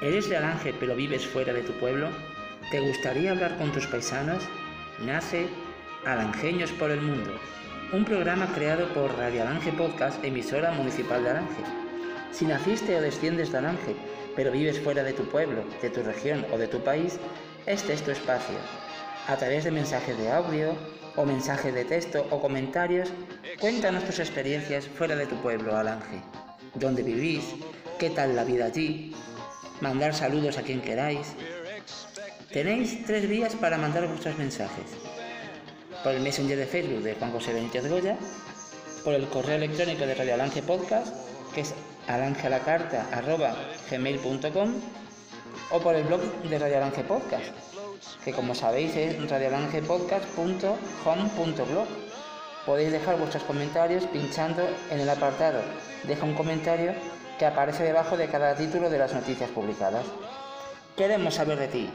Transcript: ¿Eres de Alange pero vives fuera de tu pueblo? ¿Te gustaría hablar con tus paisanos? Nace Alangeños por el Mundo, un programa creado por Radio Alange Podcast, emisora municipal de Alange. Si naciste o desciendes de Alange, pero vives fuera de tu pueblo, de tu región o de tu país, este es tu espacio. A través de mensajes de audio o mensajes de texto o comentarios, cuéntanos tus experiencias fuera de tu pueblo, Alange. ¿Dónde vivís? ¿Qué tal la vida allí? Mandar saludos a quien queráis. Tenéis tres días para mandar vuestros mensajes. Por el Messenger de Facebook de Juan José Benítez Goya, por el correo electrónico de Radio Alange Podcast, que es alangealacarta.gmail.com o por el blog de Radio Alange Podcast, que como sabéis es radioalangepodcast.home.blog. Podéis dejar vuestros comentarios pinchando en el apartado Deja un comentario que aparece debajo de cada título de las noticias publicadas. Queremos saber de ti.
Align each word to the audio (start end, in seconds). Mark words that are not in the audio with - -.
¿Eres 0.00 0.28
de 0.28 0.36
Alange 0.36 0.74
pero 0.80 0.96
vives 0.96 1.24
fuera 1.24 1.52
de 1.52 1.62
tu 1.62 1.72
pueblo? 1.74 2.08
¿Te 2.70 2.80
gustaría 2.80 3.30
hablar 3.30 3.56
con 3.58 3.70
tus 3.70 3.86
paisanos? 3.86 4.42
Nace 4.98 5.46
Alangeños 6.04 6.72
por 6.72 6.90
el 6.90 7.00
Mundo, 7.00 7.30
un 7.92 8.04
programa 8.04 8.52
creado 8.54 8.88
por 8.92 9.16
Radio 9.16 9.42
Alange 9.42 9.72
Podcast, 9.72 10.22
emisora 10.24 10.72
municipal 10.72 11.22
de 11.22 11.30
Alange. 11.30 11.62
Si 12.32 12.44
naciste 12.44 12.96
o 12.96 13.00
desciendes 13.00 13.52
de 13.52 13.58
Alange, 13.58 13.94
pero 14.34 14.50
vives 14.50 14.80
fuera 14.80 15.04
de 15.04 15.12
tu 15.12 15.24
pueblo, 15.28 15.64
de 15.80 15.90
tu 15.90 16.02
región 16.02 16.44
o 16.52 16.58
de 16.58 16.66
tu 16.66 16.80
país, 16.80 17.20
este 17.66 17.92
es 17.92 18.02
tu 18.02 18.10
espacio. 18.10 18.56
A 19.28 19.36
través 19.36 19.62
de 19.62 19.70
mensajes 19.70 20.18
de 20.18 20.30
audio 20.30 20.76
o 21.14 21.24
mensajes 21.24 21.72
de 21.72 21.84
texto 21.84 22.26
o 22.30 22.40
comentarios, 22.40 23.10
cuéntanos 23.60 24.04
tus 24.04 24.18
experiencias 24.18 24.88
fuera 24.88 25.14
de 25.14 25.26
tu 25.26 25.36
pueblo, 25.36 25.76
Alange. 25.76 26.20
¿Dónde 26.74 27.04
vivís? 27.04 27.54
¿Qué 27.98 28.10
tal 28.10 28.34
la 28.34 28.44
vida 28.44 28.66
allí? 28.66 29.14
Mandar 29.80 30.14
saludos 30.14 30.58
a 30.58 30.62
quien 30.62 30.80
queráis. 30.80 31.34
Tenéis 32.52 33.04
tres 33.04 33.28
días 33.28 33.56
para 33.56 33.76
mandar 33.76 34.06
vuestros 34.06 34.38
mensajes. 34.38 34.84
Por 36.02 36.14
el 36.14 36.22
Messenger 36.22 36.56
de 36.56 36.66
Facebook 36.66 37.02
de 37.02 37.14
Juan 37.14 37.32
José 37.32 37.52
Benítez 37.52 37.86
Goya, 37.88 38.16
por 39.02 39.14
el 39.14 39.26
correo 39.28 39.56
electrónico 39.56 40.06
de 40.06 40.14
Radio 40.14 40.34
Alange 40.34 40.62
Podcast, 40.62 41.08
que 41.54 41.62
es 41.62 41.74
alangealacarta.gmail.com 42.06 44.74
o 45.70 45.80
por 45.80 45.94
el 45.94 46.04
blog 46.04 46.20
de 46.42 46.58
Radio 46.58 46.76
Alange 46.76 47.02
Podcast, 47.04 47.54
que 48.24 48.32
como 48.32 48.54
sabéis 48.54 48.94
es 48.96 49.30
radioalangepodcast.home.blog. 49.30 51.86
Podéis 52.66 52.92
dejar 52.92 53.18
vuestros 53.18 53.42
comentarios 53.42 54.06
pinchando 54.06 54.66
en 54.90 55.00
el 55.00 55.10
apartado 55.10 55.60
Deja 56.04 56.24
un 56.24 56.34
comentario 56.34 56.94
que 57.38 57.46
aparece 57.46 57.82
debajo 57.82 58.16
de 58.16 58.28
cada 58.28 58.54
título 58.54 58.90
de 58.90 58.98
las 58.98 59.12
noticias 59.12 59.50
publicadas. 59.50 60.04
Queremos 60.96 61.34
saber 61.34 61.58
de 61.58 61.68
ti. 61.68 61.90